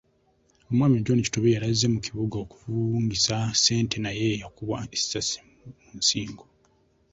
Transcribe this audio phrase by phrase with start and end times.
[0.69, 5.39] Omwami John Kittobbe eyali azze mu kibuga okuvungisa ssente naye yakubwa essasi
[5.81, 6.45] mu nsigo.